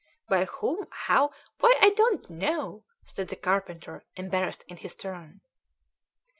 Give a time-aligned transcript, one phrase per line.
[0.27, 0.87] "By whom?
[0.89, 1.29] how?
[1.59, 5.41] Why, I don't know," said the carpenter, embarrassed in his turn.